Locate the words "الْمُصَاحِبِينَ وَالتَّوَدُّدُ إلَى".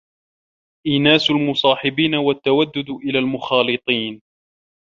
1.31-3.19